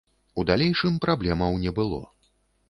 [0.39, 2.01] У далейшым праблемаў не было.